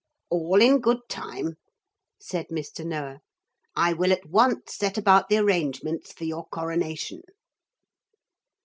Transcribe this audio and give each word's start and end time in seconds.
'All 0.31 0.59
in 0.63 0.79
good 0.79 1.01
time,' 1.09 1.57
said 2.19 2.47
Mr. 2.47 2.83
Noah; 2.83 3.19
'I 3.75 3.93
will 3.93 4.11
at 4.11 4.25
once 4.25 4.75
set 4.75 4.97
about 4.97 5.29
the 5.29 5.37
arrangements 5.37 6.11
for 6.11 6.23
your 6.23 6.47
coronation.' 6.47 7.21